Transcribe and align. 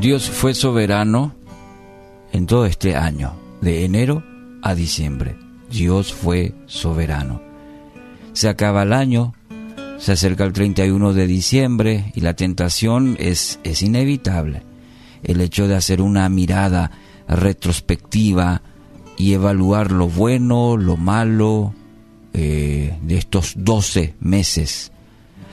Dios 0.00 0.30
fue 0.30 0.54
soberano 0.54 1.34
en 2.32 2.46
todo 2.46 2.64
este 2.64 2.96
año, 2.96 3.34
de 3.60 3.84
enero 3.84 4.24
a 4.62 4.74
diciembre. 4.74 5.36
Dios 5.70 6.14
fue 6.14 6.54
soberano. 6.64 7.42
Se 8.32 8.48
acaba 8.48 8.84
el 8.84 8.94
año, 8.94 9.34
se 9.98 10.12
acerca 10.12 10.44
el 10.44 10.54
31 10.54 11.12
de 11.12 11.26
diciembre 11.26 12.12
y 12.14 12.22
la 12.22 12.32
tentación 12.32 13.18
es, 13.20 13.60
es 13.62 13.82
inevitable. 13.82 14.62
El 15.22 15.42
hecho 15.42 15.68
de 15.68 15.76
hacer 15.76 16.00
una 16.00 16.26
mirada 16.30 16.92
retrospectiva 17.28 18.62
y 19.18 19.34
evaluar 19.34 19.92
lo 19.92 20.08
bueno, 20.08 20.78
lo 20.78 20.96
malo 20.96 21.74
eh, 22.32 22.96
de 23.02 23.18
estos 23.18 23.52
12 23.54 24.14
meses. 24.18 24.92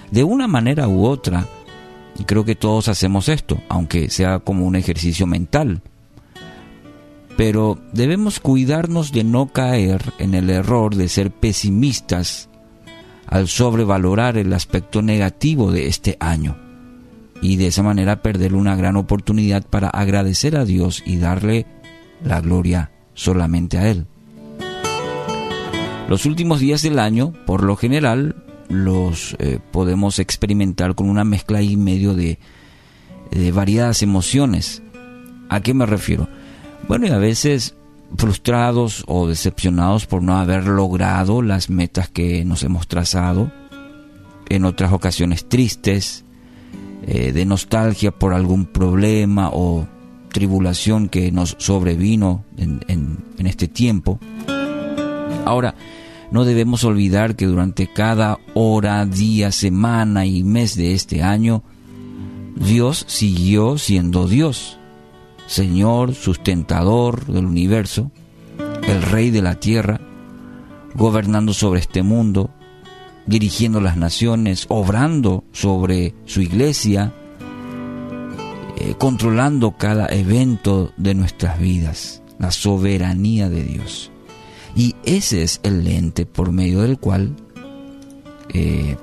De 0.10 0.24
una 0.24 0.48
manera 0.48 0.88
u 0.88 1.06
otra, 1.06 1.46
creo 2.26 2.46
que 2.46 2.56
todos 2.56 2.88
hacemos 2.88 3.30
esto, 3.30 3.62
aunque 3.70 4.10
sea 4.10 4.40
como 4.40 4.66
un 4.66 4.76
ejercicio 4.76 5.28
mental. 5.28 5.82
Pero 7.36 7.80
debemos 7.94 8.40
cuidarnos 8.40 9.12
de 9.12 9.24
no 9.24 9.48
caer 9.48 10.02
en 10.18 10.34
el 10.34 10.50
error 10.50 10.96
de 10.96 11.10
ser 11.10 11.32
pesimistas 11.32 12.50
al 13.28 13.48
sobrevalorar 13.48 14.38
el 14.38 14.52
aspecto 14.54 15.02
negativo 15.02 15.72
de 15.72 15.88
este 15.88 16.18
año 16.20 16.58
y 17.42 17.58
de 17.58 17.68
esa 17.68 17.84
manera 17.84 18.22
perder 18.22 18.56
una 18.56 18.76
gran 18.76 18.96
oportunidad 18.96 19.64
para 19.64 19.90
agradecer 19.90 20.56
a 20.56 20.66
Dios 20.66 21.04
y 21.06 21.18
darle 21.18 21.68
la 22.24 22.42
gloria 22.42 22.92
solamente 23.14 23.78
a 23.78 23.90
Él. 23.90 24.08
Los 26.08 26.26
últimos 26.26 26.60
días 26.60 26.82
del 26.82 27.00
año, 27.00 27.34
por 27.46 27.64
lo 27.64 27.76
general, 27.76 28.47
los 28.70 29.36
eh, 29.40 29.60
podemos 29.72 30.20
experimentar 30.20 30.96
con 30.96 31.10
una 31.10 31.24
mezcla 31.24 31.62
y 31.62 31.78
medio 31.78 32.14
de, 32.14 32.40
variadas 33.54 34.02
emociones. 34.04 34.82
¿A 35.50 35.62
qué 35.62 35.74
me 35.74 35.86
refiero? 35.86 36.28
Bueno, 36.88 37.08
y 37.08 37.10
a 37.10 37.18
veces 37.18 37.76
frustrados 38.16 39.04
o 39.08 39.28
decepcionados 39.28 40.06
por 40.06 40.24
no 40.24 40.38
haber 40.38 40.66
logrado 40.66 41.42
las 41.42 41.70
metas 41.70 42.10
que 42.10 42.46
nos 42.46 42.64
hemos 42.64 42.88
trazado, 42.88 43.52
en 44.50 44.64
otras 44.64 44.94
ocasiones 44.94 45.48
tristes, 45.50 46.24
eh, 47.06 47.32
de 47.32 47.46
nostalgia 47.46 48.12
por 48.12 48.34
algún 48.34 48.66
problema 48.66 49.50
o 49.52 49.88
tribulación 50.32 51.10
que 51.10 51.32
nos 51.32 51.56
sobrevino 51.60 52.44
en, 52.58 52.82
en 52.88 53.48
este 53.48 53.68
tiempo. 53.68 54.20
Ahora, 55.46 55.76
no 56.32 56.46
debemos 56.46 56.84
olvidar 56.84 57.36
que 57.36 57.46
durante 57.46 57.88
cada 57.88 58.40
hora, 58.54 59.06
día, 59.06 59.52
semana 59.52 60.26
y 60.26 60.44
mes 60.44 60.76
de 60.76 60.94
este 60.94 61.24
año, 61.24 61.64
Dios 62.56 63.06
siguió 63.08 63.78
siendo 63.78 64.28
Dios, 64.28 64.78
Señor, 65.46 66.14
sustentador 66.16 67.26
del 67.28 67.46
universo, 67.46 68.12
el 68.84 69.02
Rey 69.02 69.30
de 69.30 69.42
la 69.42 69.56
tierra, 69.60 70.02
gobernando 70.94 71.54
sobre 71.54 71.80
este 71.80 72.04
mundo, 72.04 72.50
dirigiendo 73.26 73.80
las 73.80 73.96
naciones, 73.96 74.66
obrando 74.70 75.46
sobre 75.52 76.16
su 76.26 76.42
iglesia, 76.42 77.14
eh, 78.78 78.96
controlando 78.98 79.78
cada 79.78 80.08
evento 80.08 80.92
de 80.98 81.14
nuestras 81.14 81.60
vidas, 81.60 82.22
la 82.40 82.52
soberanía 82.52 83.50
de 83.50 83.64
Dios. 83.64 84.12
Y 84.78 84.96
ese 85.04 85.42
es 85.42 85.60
el 85.64 85.84
lente 85.84 86.28
por 86.28 86.52
medio 86.52 86.84
del 86.84 87.00
cual 87.00 87.36
eh, 88.54 88.96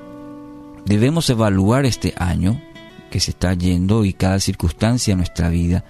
debemos 0.86 1.28
evaluar 1.28 1.84
este 1.84 2.14
año 2.16 2.62
que 3.10 3.18
se 3.18 3.32
está 3.32 3.52
yendo 3.54 4.04
y 4.04 4.12
cada 4.12 4.38
circunstancia 4.38 5.12
de 5.12 5.16
nuestra 5.16 5.48
vida 5.48 5.84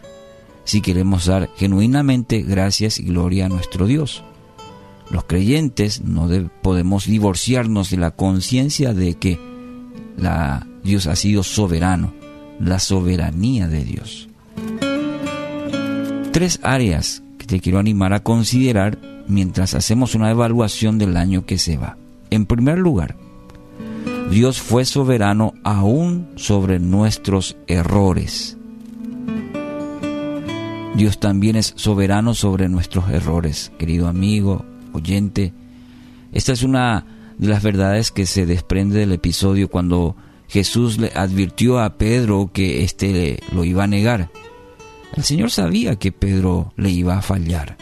si 0.64 0.80
queremos 0.80 1.26
dar 1.26 1.50
genuinamente 1.58 2.40
gracias 2.40 2.98
y 2.98 3.02
gloria 3.02 3.44
a 3.44 3.50
nuestro 3.50 3.86
Dios. 3.86 4.24
Los 5.10 5.24
creyentes 5.24 6.00
no 6.00 6.30
podemos 6.62 7.04
divorciarnos 7.04 7.90
de 7.90 7.98
la 7.98 8.12
conciencia 8.12 8.94
de 8.94 9.14
que 9.16 9.38
Dios 10.82 11.06
ha 11.06 11.14
sido 11.14 11.42
soberano, 11.42 12.14
la 12.58 12.78
soberanía 12.78 13.68
de 13.68 13.84
Dios. 13.84 14.30
Tres 16.32 16.58
áreas 16.62 17.22
que 17.36 17.44
te 17.44 17.60
quiero 17.60 17.78
animar 17.78 18.14
a 18.14 18.22
considerar 18.22 19.13
mientras 19.28 19.74
hacemos 19.74 20.14
una 20.14 20.30
evaluación 20.30 20.98
del 20.98 21.16
año 21.16 21.46
que 21.46 21.58
se 21.58 21.76
va. 21.76 21.96
En 22.30 22.46
primer 22.46 22.78
lugar, 22.78 23.16
Dios 24.30 24.60
fue 24.60 24.84
soberano 24.84 25.54
aún 25.62 26.28
sobre 26.36 26.78
nuestros 26.78 27.56
errores. 27.66 28.56
Dios 30.96 31.18
también 31.18 31.56
es 31.56 31.74
soberano 31.76 32.34
sobre 32.34 32.68
nuestros 32.68 33.10
errores, 33.10 33.72
querido 33.78 34.08
amigo, 34.08 34.64
oyente. 34.92 35.52
Esta 36.32 36.52
es 36.52 36.62
una 36.62 37.04
de 37.38 37.48
las 37.48 37.62
verdades 37.62 38.10
que 38.12 38.26
se 38.26 38.46
desprende 38.46 39.00
del 39.00 39.12
episodio 39.12 39.68
cuando 39.68 40.16
Jesús 40.48 40.98
le 40.98 41.10
advirtió 41.14 41.80
a 41.80 41.98
Pedro 41.98 42.50
que 42.52 42.84
éste 42.84 43.40
lo 43.52 43.64
iba 43.64 43.84
a 43.84 43.88
negar. 43.88 44.30
El 45.16 45.24
Señor 45.24 45.50
sabía 45.50 45.96
que 45.96 46.12
Pedro 46.12 46.72
le 46.76 46.90
iba 46.90 47.18
a 47.18 47.22
fallar. 47.22 47.76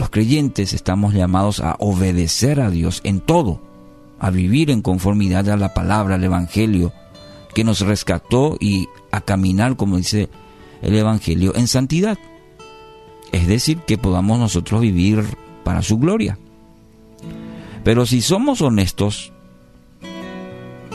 Los 0.00 0.08
creyentes 0.08 0.72
estamos 0.72 1.12
llamados 1.12 1.60
a 1.60 1.76
obedecer 1.78 2.62
a 2.62 2.70
Dios 2.70 3.02
en 3.04 3.20
todo, 3.20 3.60
a 4.18 4.30
vivir 4.30 4.70
en 4.70 4.80
conformidad 4.80 5.46
a 5.50 5.58
la 5.58 5.74
palabra, 5.74 6.14
al 6.14 6.24
Evangelio, 6.24 6.94
que 7.54 7.64
nos 7.64 7.80
rescató 7.80 8.56
y 8.58 8.88
a 9.10 9.20
caminar, 9.20 9.76
como 9.76 9.98
dice 9.98 10.30
el 10.80 10.94
Evangelio, 10.94 11.54
en 11.54 11.68
santidad. 11.68 12.16
Es 13.30 13.46
decir, 13.46 13.80
que 13.80 13.98
podamos 13.98 14.38
nosotros 14.38 14.80
vivir 14.80 15.22
para 15.64 15.82
su 15.82 15.98
gloria. 15.98 16.38
Pero 17.84 18.06
si 18.06 18.22
somos 18.22 18.62
honestos, 18.62 19.34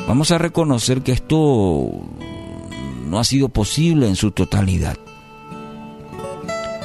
vamos 0.07 0.31
a 0.31 0.39
reconocer 0.39 1.03
que 1.03 1.11
esto 1.11 1.91
no 3.07 3.19
ha 3.19 3.23
sido 3.23 3.49
posible 3.49 4.07
en 4.07 4.15
su 4.15 4.31
totalidad. 4.31 4.97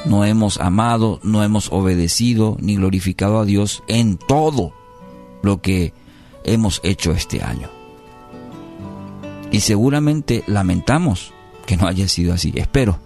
No 0.07 0.25
hemos 0.25 0.59
amado, 0.59 1.21
no 1.23 1.45
hemos 1.45 1.71
obedecido 1.73 2.57
ni 2.61 2.77
glorificado 2.77 3.39
a 3.39 3.45
Dios 3.45 3.83
en 3.87 4.17
todo 4.17 4.73
lo 5.43 5.61
que 5.61 5.93
hemos 6.45 6.81
hecho 6.83 7.13
este 7.13 7.43
año. 7.43 7.69
Y 9.53 9.61
seguramente 9.61 10.43
lamentamos 10.47 11.33
que 11.67 11.77
no 11.77 11.87
haya 11.87 12.09
sido 12.09 12.33
así, 12.33 12.53
espero. 12.57 12.99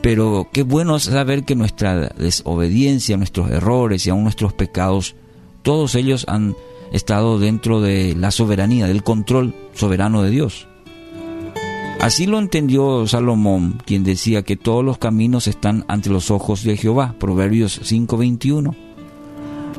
Pero 0.00 0.48
qué 0.52 0.62
bueno 0.62 0.98
saber 0.98 1.44
que 1.44 1.54
nuestra 1.54 2.08
desobediencia, 2.08 3.16
nuestros 3.16 3.50
errores 3.50 4.06
y 4.06 4.10
aún 4.10 4.24
nuestros 4.24 4.52
pecados, 4.52 5.14
todos 5.62 5.94
ellos 5.94 6.24
han 6.28 6.56
estado 6.92 7.38
dentro 7.38 7.80
de 7.80 8.14
la 8.16 8.30
soberanía, 8.30 8.86
del 8.86 9.02
control 9.02 9.54
soberano 9.74 10.22
de 10.22 10.30
Dios. 10.30 10.66
Así 12.02 12.26
lo 12.26 12.40
entendió 12.40 13.06
Salomón, 13.06 13.80
quien 13.86 14.02
decía 14.02 14.42
que 14.42 14.56
todos 14.56 14.84
los 14.84 14.98
caminos 14.98 15.46
están 15.46 15.84
ante 15.86 16.10
los 16.10 16.32
ojos 16.32 16.64
de 16.64 16.76
Jehová, 16.76 17.14
Proverbios 17.16 17.78
5:21. 17.84 18.74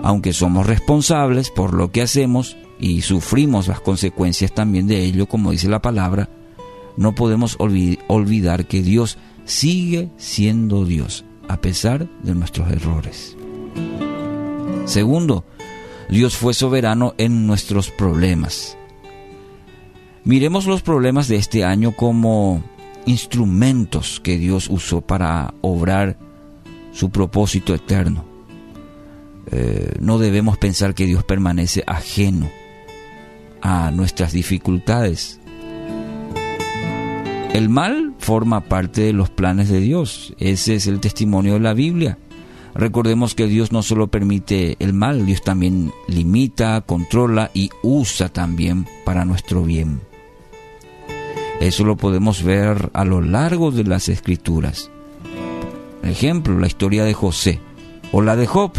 Aunque 0.01 0.31
somos 0.31 0.65
responsables 0.65 1.49
por 1.49 1.73
lo 1.73 1.91
que 1.91 2.01
hacemos 2.01 2.55
y 2.79 3.01
sufrimos 3.01 3.67
las 3.67 3.81
consecuencias 3.81 4.53
también 4.53 4.87
de 4.87 5.03
ello, 5.03 5.25
como 5.25 5.51
dice 5.51 5.67
la 5.67 5.81
palabra, 5.81 6.29
no 6.95 7.13
podemos 7.13 7.57
olvidar 7.59 8.67
que 8.67 8.81
Dios 8.81 9.17
sigue 9.43 10.09
siendo 10.15 10.85
Dios, 10.85 11.25
a 11.49 11.59
pesar 11.59 12.07
de 12.23 12.35
nuestros 12.35 12.71
errores. 12.71 13.35
Segundo, 14.85 15.43
Dios 16.09 16.37
fue 16.37 16.53
soberano 16.53 17.15
en 17.17 17.45
nuestros 17.47 17.89
problemas. 17.89 18.77
Miremos 20.25 20.65
los 20.65 20.81
problemas 20.81 21.27
de 21.27 21.35
este 21.35 21.65
año 21.65 21.91
como 21.91 22.63
instrumentos 23.05 24.21
que 24.21 24.37
Dios 24.37 24.69
usó 24.69 25.01
para 25.01 25.53
obrar 25.61 26.17
su 26.93 27.09
propósito 27.09 27.75
eterno. 27.75 28.23
Eh, 29.51 29.95
no 29.99 30.19
debemos 30.19 30.57
pensar 30.57 30.95
que 30.95 31.05
Dios 31.05 31.25
permanece 31.25 31.83
ajeno 31.85 32.49
a 33.61 33.91
nuestras 33.91 34.31
dificultades. 34.31 35.41
El 37.53 37.67
mal 37.67 38.15
forma 38.17 38.61
parte 38.61 39.01
de 39.01 39.13
los 39.13 39.29
planes 39.29 39.67
de 39.67 39.81
Dios. 39.81 40.33
Ese 40.39 40.75
es 40.75 40.87
el 40.87 41.01
testimonio 41.01 41.53
de 41.53 41.59
la 41.59 41.73
Biblia. 41.73 42.17
Recordemos 42.73 43.35
que 43.35 43.47
Dios 43.47 43.71
no 43.71 43.83
solo 43.83 44.07
permite 44.07 44.77
el 44.79 44.93
mal, 44.93 45.25
Dios 45.25 45.43
también 45.43 45.91
limita, 46.07 46.81
controla 46.81 47.51
y 47.53 47.69
usa 47.83 48.29
también 48.29 48.87
para 49.05 49.25
nuestro 49.25 49.63
bien. 49.63 50.12
Eso 51.59 51.83
lo 51.83 51.95
podemos 51.95 52.43
ver 52.43 52.89
a 52.93 53.05
lo 53.05 53.21
largo 53.21 53.71
de 53.71 53.83
las 53.83 54.09
escrituras. 54.09 54.89
Por 56.01 56.09
ejemplo, 56.09 56.59
la 56.59 56.67
historia 56.67 57.05
de 57.05 57.13
José 57.13 57.59
o 58.11 58.21
la 58.21 58.35
de 58.35 58.47
Job 58.47 58.71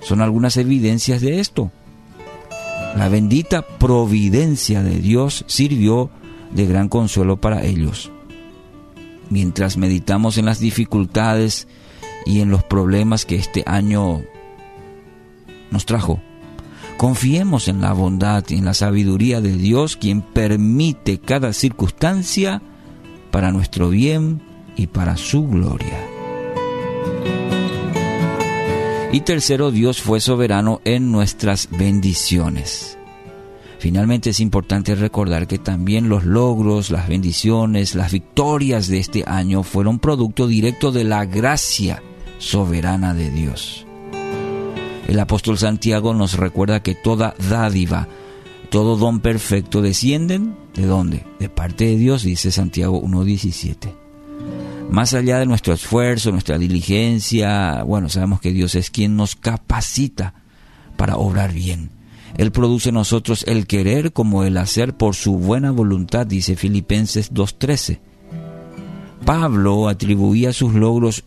son 0.00 0.20
algunas 0.20 0.56
evidencias 0.56 1.20
de 1.20 1.40
esto. 1.40 1.72
La 2.96 3.08
bendita 3.08 3.62
providencia 3.62 4.82
de 4.82 4.98
Dios 4.98 5.44
sirvió 5.48 6.10
de 6.52 6.66
gran 6.66 6.88
consuelo 6.88 7.40
para 7.40 7.64
ellos. 7.64 8.12
Mientras 9.30 9.76
meditamos 9.76 10.38
en 10.38 10.44
las 10.44 10.60
dificultades 10.60 11.66
y 12.26 12.40
en 12.40 12.50
los 12.50 12.62
problemas 12.62 13.24
que 13.24 13.36
este 13.36 13.64
año 13.66 14.22
nos 15.70 15.86
trajo, 15.86 16.20
confiemos 16.96 17.68
en 17.68 17.80
la 17.80 17.92
bondad 17.92 18.44
y 18.48 18.54
en 18.56 18.64
la 18.64 18.74
sabiduría 18.74 19.40
de 19.40 19.56
Dios, 19.56 19.96
quien 19.96 20.22
permite 20.22 21.18
cada 21.18 21.52
circunstancia 21.52 22.62
para 23.30 23.50
nuestro 23.50 23.90
bien 23.90 24.42
y 24.76 24.86
para 24.86 25.16
su 25.16 25.46
gloria. 25.46 25.98
Y 29.12 29.20
tercero, 29.20 29.70
Dios 29.70 30.02
fue 30.02 30.20
soberano 30.20 30.80
en 30.84 31.12
nuestras 31.12 31.68
bendiciones. 31.70 32.98
Finalmente 33.78 34.30
es 34.30 34.40
importante 34.40 34.94
recordar 34.94 35.46
que 35.46 35.58
también 35.58 36.08
los 36.08 36.24
logros, 36.24 36.90
las 36.90 37.06
bendiciones, 37.06 37.94
las 37.94 38.12
victorias 38.12 38.88
de 38.88 38.98
este 38.98 39.22
año 39.26 39.62
fueron 39.62 39.98
producto 39.98 40.46
directo 40.46 40.90
de 40.90 41.04
la 41.04 41.26
gracia 41.26 42.02
soberana 42.38 43.14
de 43.14 43.30
Dios. 43.30 43.86
El 45.08 45.20
apóstol 45.20 45.58
Santiago 45.58 46.14
nos 46.14 46.34
recuerda 46.34 46.82
que 46.82 46.94
toda 46.94 47.34
dádiva, 47.50 48.08
todo 48.70 48.96
don 48.96 49.20
perfecto 49.20 49.82
descienden 49.82 50.56
de 50.74 50.86
dónde? 50.86 51.24
De 51.38 51.48
parte 51.48 51.84
de 51.86 51.96
Dios, 51.96 52.22
dice 52.22 52.50
Santiago 52.50 53.00
1.17. 53.02 53.94
Más 54.90 55.14
allá 55.14 55.38
de 55.38 55.46
nuestro 55.46 55.72
esfuerzo, 55.72 56.30
nuestra 56.30 56.58
diligencia, 56.58 57.82
bueno, 57.84 58.08
sabemos 58.08 58.40
que 58.40 58.52
Dios 58.52 58.74
es 58.74 58.90
quien 58.90 59.16
nos 59.16 59.36
capacita 59.36 60.34
para 60.96 61.16
obrar 61.16 61.52
bien 61.52 61.90
él 62.36 62.50
produce 62.50 62.88
en 62.88 62.96
nosotros 62.96 63.44
el 63.46 63.66
querer 63.66 64.12
como 64.12 64.44
el 64.44 64.56
hacer 64.56 64.96
por 64.96 65.14
su 65.14 65.38
buena 65.38 65.70
voluntad, 65.70 66.26
dice 66.26 66.56
Filipenses 66.56 67.32
2.13. 67.32 68.00
Pablo 69.24 69.88
atribuía 69.88 70.52
sus 70.52 70.74
logros 70.74 71.24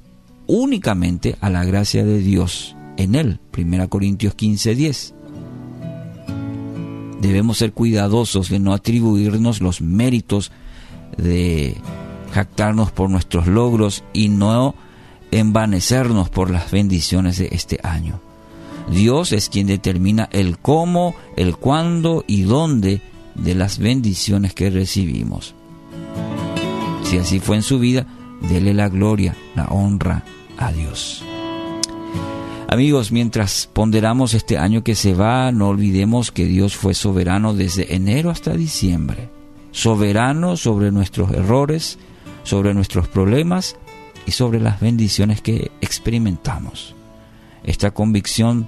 únicamente 0.47 1.37
a 1.39 1.49
la 1.49 1.63
gracia 1.63 2.05
de 2.05 2.19
Dios 2.19 2.75
en 2.97 3.15
él, 3.15 3.39
1 3.57 3.89
Corintios 3.89 4.35
15.10. 4.35 5.13
Debemos 7.21 7.57
ser 7.57 7.73
cuidadosos 7.73 8.49
de 8.49 8.59
no 8.59 8.73
atribuirnos 8.73 9.61
los 9.61 9.81
méritos, 9.81 10.51
de 11.17 11.77
jactarnos 12.31 12.91
por 12.91 13.09
nuestros 13.09 13.47
logros 13.47 14.03
y 14.13 14.29
no 14.29 14.75
envanecernos 15.31 16.29
por 16.29 16.49
las 16.49 16.71
bendiciones 16.71 17.37
de 17.37 17.49
este 17.51 17.79
año. 17.83 18.19
Dios 18.91 19.31
es 19.31 19.49
quien 19.49 19.67
determina 19.67 20.29
el 20.31 20.57
cómo, 20.57 21.15
el 21.35 21.57
cuándo 21.57 22.23
y 22.27 22.43
dónde 22.43 23.01
de 23.35 23.55
las 23.55 23.79
bendiciones 23.79 24.53
que 24.53 24.69
recibimos. 24.69 25.55
Si 27.03 27.17
así 27.17 27.39
fue 27.39 27.57
en 27.57 27.63
su 27.63 27.79
vida, 27.79 28.05
dele 28.49 28.73
la 28.73 28.89
gloria, 28.89 29.35
la 29.55 29.65
honra 29.65 30.23
a 30.57 30.71
Dios. 30.71 31.23
Amigos, 32.69 33.13
mientras 33.13 33.69
ponderamos 33.71 34.33
este 34.33 34.57
año 34.57 34.83
que 34.83 34.93
se 34.93 35.13
va, 35.13 35.53
no 35.53 35.69
olvidemos 35.69 36.31
que 36.31 36.43
Dios 36.43 36.75
fue 36.75 36.93
soberano 36.93 37.53
desde 37.53 37.95
enero 37.95 38.29
hasta 38.29 38.53
diciembre. 38.53 39.29
Soberano 39.71 40.57
sobre 40.57 40.91
nuestros 40.91 41.31
errores, 41.31 41.97
sobre 42.43 42.73
nuestros 42.73 43.07
problemas 43.07 43.77
y 44.25 44.31
sobre 44.31 44.59
las 44.59 44.81
bendiciones 44.81 45.41
que 45.41 45.71
experimentamos. 45.79 46.93
Esta 47.63 47.91
convicción 47.91 48.67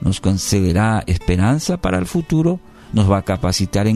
nos 0.00 0.20
concederá 0.20 1.02
esperanza 1.08 1.78
para 1.78 1.98
el 1.98 2.06
futuro, 2.06 2.60
nos 2.92 3.10
va 3.10 3.18
a 3.18 3.24
capacitar 3.24 3.88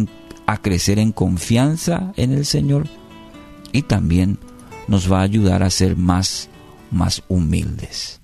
a 0.46 0.56
crecer 0.56 0.98
en 0.98 1.12
confianza 1.12 2.12
en 2.16 2.32
el 2.32 2.44
Señor 2.44 2.88
y 3.70 3.82
también 3.82 4.38
nos 4.88 5.10
va 5.10 5.20
a 5.20 5.24
ayudar 5.24 5.62
a 5.62 5.70
ser 5.70 5.96
más, 5.96 6.48
más 6.90 7.22
humildes. 7.28 8.20